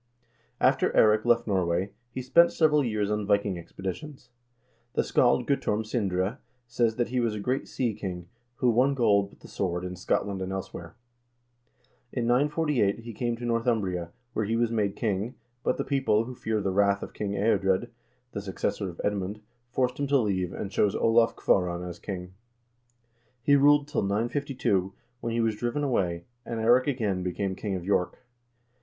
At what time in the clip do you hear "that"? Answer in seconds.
6.95-7.09